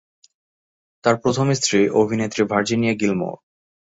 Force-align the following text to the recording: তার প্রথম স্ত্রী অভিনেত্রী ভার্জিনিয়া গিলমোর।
তার 1.03 1.15
প্রথম 1.17 1.47
স্ত্রী 1.53 1.79
অভিনেত্রী 2.01 2.41
ভার্জিনিয়া 2.51 2.93
গিলমোর। 2.93 3.35